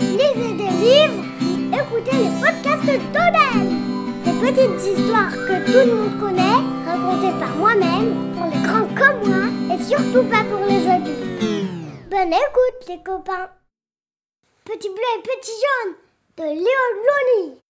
lisez 0.00 0.54
des 0.54 0.70
livres, 0.84 1.24
écoutez 1.72 2.16
les 2.16 2.40
podcasts 2.40 3.00
d'Odem. 3.12 3.86
Des 4.24 4.32
petites 4.40 4.98
histoires 4.98 5.32
que 5.32 5.64
tout 5.66 5.88
le 5.88 5.94
monde 5.94 6.20
connaît, 6.20 6.62
racontées 6.86 7.38
par 7.38 7.54
moi-même, 7.56 8.34
pour 8.34 8.46
les 8.46 8.62
grands 8.62 8.88
comme 8.94 9.28
moi, 9.28 9.74
et 9.74 9.82
surtout 9.82 10.28
pas 10.28 10.44
pour 10.44 10.64
les 10.66 10.86
adultes. 10.88 11.76
Bonne 12.10 12.32
écoute 12.32 12.88
les 12.88 13.02
copains. 13.02 13.50
Petit 14.64 14.88
bleu 14.88 15.04
et 15.18 15.22
petit 15.22 15.52
jaune 15.52 15.94
de 16.38 16.42
Léo 16.42 17.44
Loni. 17.44 17.60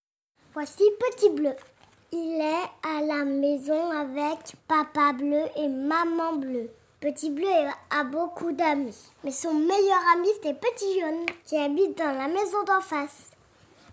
Voici 0.54 0.84
Petit 0.98 1.30
bleu. 1.30 1.52
Il 2.12 2.40
est 2.40 2.88
à 2.88 3.02
la 3.04 3.24
maison 3.24 3.90
avec 3.90 4.54
papa 4.66 5.12
bleu 5.12 5.42
et 5.56 5.68
maman 5.68 6.34
bleue. 6.34 6.70
Petit 6.98 7.28
Bleu 7.28 7.46
a 7.90 8.04
beaucoup 8.04 8.52
d'amis, 8.52 8.96
mais 9.22 9.30
son 9.30 9.52
meilleur 9.52 10.00
ami 10.14 10.28
c'est 10.42 10.58
Petit 10.58 10.98
Jaune 10.98 11.26
qui 11.44 11.58
habite 11.58 11.98
dans 11.98 12.16
la 12.16 12.26
maison 12.26 12.62
d'en 12.64 12.80
face. 12.80 13.32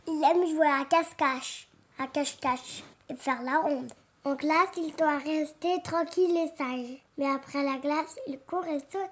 Il 0.08 0.24
aime 0.24 0.48
jouer 0.48 0.68
à 0.68 0.86
cache-cache, 0.86 1.68
à 2.00 2.08
cache-cache 2.08 2.82
et 3.10 3.16
faire 3.16 3.44
la 3.44 3.60
ronde. 3.60 3.92
En 4.24 4.38
classe, 4.38 4.70
il 4.78 4.96
doit 4.96 5.18
rester 5.18 5.82
tranquille 5.84 6.38
et 6.38 6.58
sage, 6.58 7.04
mais 7.18 7.30
après 7.30 7.62
la 7.62 7.78
glace, 7.78 8.18
il 8.26 8.40
court 8.40 8.66
et 8.68 8.80
saute. 8.80 9.10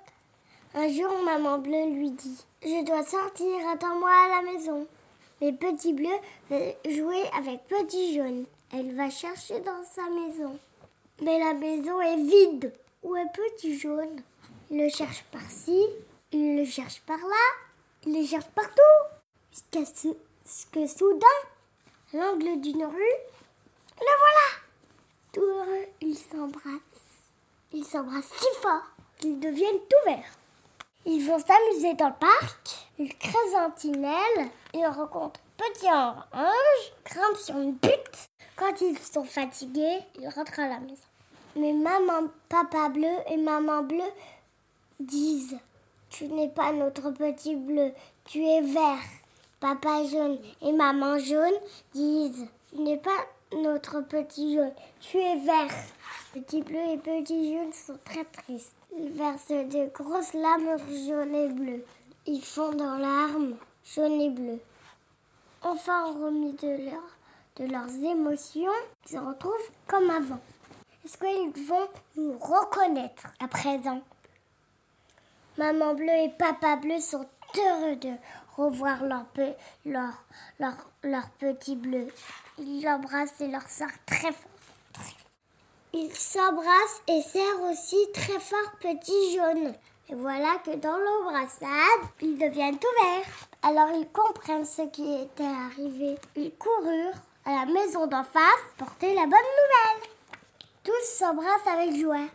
Un 0.73 0.87
jour, 0.87 1.11
maman 1.25 1.57
bleue 1.57 1.89
lui 1.89 2.11
dit 2.11 2.45
Je 2.63 2.85
dois 2.85 3.03
sortir, 3.03 3.67
attends-moi 3.73 4.09
à 4.09 4.41
la 4.41 4.53
maison. 4.53 4.87
Mais 5.41 5.51
Petit 5.51 5.91
Bleu 5.91 6.15
veut 6.49 6.73
jouer 6.89 7.23
avec 7.37 7.67
Petit 7.67 8.15
Jaune. 8.15 8.45
Elle 8.73 8.95
va 8.95 9.09
chercher 9.09 9.59
dans 9.59 9.83
sa 9.83 10.03
maison. 10.09 10.57
Mais 11.21 11.39
la 11.39 11.53
maison 11.55 11.99
est 11.99 12.15
vide. 12.15 12.71
Où 13.03 13.15
est 13.15 13.31
Petit 13.33 13.79
Jaune 13.79 14.21
Il 14.69 14.77
le 14.77 14.89
cherche 14.89 15.23
par-ci, 15.31 15.87
il 16.31 16.57
le 16.57 16.65
cherche 16.65 17.01
par-là, 17.01 17.45
il 18.05 18.21
le 18.21 18.25
cherche 18.25 18.45
partout. 18.53 18.81
Jusqu'à 19.51 19.85
ce 20.45 20.65
que 20.67 20.85
soudain, 20.85 21.25
l'angle 22.13 22.61
d'une 22.61 22.85
rue, 22.85 23.17
le 23.99 24.17
voilà 24.19 24.61
Tout 25.33 25.41
heureux, 25.41 25.87
ils 26.01 26.15
s'embrassent. 26.15 27.23
Ils 27.73 27.85
s'embrassent 27.85 28.33
si 28.37 28.61
fort 28.61 28.83
qu'ils 29.17 29.39
deviennent 29.39 29.79
tout 29.89 30.05
verts. 30.05 30.37
Ils 31.05 31.25
vont 31.25 31.39
s'amuser 31.39 31.95
dans 31.95 32.09
le 32.09 32.19
parc, 32.19 32.87
ils 32.99 33.17
créent 33.17 33.55
un 33.57 33.71
tunnel, 33.71 34.51
ils 34.75 34.85
rencontrent 34.85 35.39
Petit 35.57 35.89
Ange, 35.89 36.93
grimpent 37.03 37.37
sur 37.37 37.57
une 37.57 37.73
butte. 37.73 38.27
Quand 38.55 38.79
ils 38.81 38.97
sont 38.99 39.23
fatigués, 39.23 39.99
ils 40.19 40.29
rentrent 40.29 40.59
à 40.59 40.67
la 40.67 40.79
maison. 40.79 41.01
Mais 41.55 41.73
maman, 41.73 42.29
papa 42.47 42.87
bleu 42.89 43.13
et 43.29 43.35
maman 43.35 43.83
bleue 43.83 44.03
disent 44.99 45.57
Tu 46.09 46.25
n'es 46.27 46.47
pas 46.47 46.71
notre 46.71 47.11
petit 47.11 47.55
bleu, 47.55 47.91
tu 48.23 48.45
es 48.45 48.61
vert. 48.61 49.03
Papa 49.59 50.03
jaune 50.05 50.39
et 50.61 50.71
maman 50.71 51.19
jaune 51.19 51.59
disent 51.93 52.47
Tu 52.69 52.81
n'es 52.81 52.97
pas 52.97 53.27
notre 53.53 53.99
petit 54.01 54.55
jaune, 54.55 54.71
tu 55.01 55.17
es 55.17 55.35
vert. 55.39 55.75
Petit 56.33 56.61
bleu 56.61 56.79
et 56.93 56.97
petit 56.97 57.53
jaune 57.53 57.73
sont 57.73 57.99
très 58.05 58.23
tristes. 58.23 58.75
Ils 58.97 59.11
versent 59.11 59.49
de 59.49 59.91
grosses 59.93 60.33
larmes 60.33 60.77
jaunes 61.07 61.35
et 61.35 61.49
bleues. 61.49 61.83
Ils 62.27 62.43
font 62.43 62.71
dans 62.71 62.97
larmes 62.97 63.55
jaunes 63.83 64.21
et 64.21 64.29
bleues. 64.29 64.59
Enfin 65.63 66.13
remis 66.13 66.53
de, 66.53 66.85
leur, 66.85 67.03
de 67.57 67.65
leurs 67.71 68.09
émotions, 68.09 68.71
ils 69.05 69.11
se 69.11 69.17
retrouvent 69.17 69.69
comme 69.85 70.09
avant. 70.09 70.39
Est-ce 71.03 71.17
qu'ils 71.17 71.65
vont 71.65 71.87
nous 72.15 72.37
reconnaître 72.37 73.27
à 73.39 73.47
présent? 73.47 74.01
Maman 75.57 75.95
bleue 75.95 76.25
et 76.25 76.29
papa 76.37 76.75
bleu 76.75 76.99
sont 76.99 77.25
heureux 77.57 77.95
de 77.95 78.11
revoir 78.55 79.03
leur, 79.83 81.29
petit 81.39 81.75
bleu. 81.75 82.07
Ils 82.59 82.83
l'embrassent 82.83 83.41
et 83.41 83.47
leur 83.47 83.67
serrent 83.67 83.89
très 84.05 84.31
fort. 84.31 84.51
Ils 85.93 86.15
s'embrassent 86.15 87.01
et 87.07 87.21
serrent 87.23 87.71
aussi 87.71 87.97
très 88.13 88.39
fort 88.39 88.71
petit 88.79 89.35
jaune. 89.35 89.73
Et 90.09 90.15
voilà 90.15 90.55
que 90.63 90.75
dans 90.75 90.97
l'embrassade, 90.97 92.09
ils 92.21 92.37
deviennent 92.37 92.77
tout 92.77 92.87
verts. 93.03 93.47
Alors 93.63 93.89
ils 93.95 94.07
comprennent 94.09 94.65
ce 94.65 94.83
qui 94.83 95.15
était 95.15 95.43
arrivé. 95.43 96.15
Ils 96.35 96.53
coururent 96.55 97.19
à 97.45 97.51
la 97.51 97.65
maison 97.65 98.05
d'en 98.05 98.23
face 98.23 98.75
porter 98.77 99.15
la 99.15 99.23
bonne 99.23 99.31
nouvelle. 99.31 100.09
Tous 100.83 100.91
s'embrassent 101.19 101.67
avec 101.71 101.95
joie. 101.95 102.25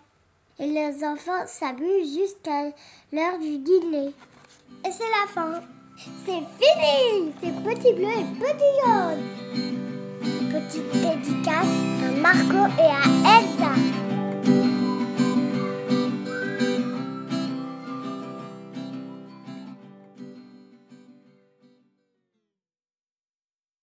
Et 0.60 0.68
les 0.68 1.04
enfants 1.04 1.46
s'amusent 1.46 2.16
jusqu'à 2.16 2.66
l'heure 3.12 3.38
du 3.40 3.58
dîner. 3.58 4.12
Et 4.84 4.92
c'est 4.92 5.10
la 5.10 5.26
fin. 5.28 5.60
C'est 6.24 6.32
fini 6.32 7.32
C'est 7.42 7.62
petit 7.64 7.92
bleu 7.92 8.08
et 8.08 8.24
petit 8.38 8.72
jaune. 8.84 9.24
Petite 10.52 10.92
dédicace 10.92 11.76
à 12.04 12.10
Marco 12.20 12.72
et 12.78 12.82
à 12.82 13.02
elle 13.36 13.45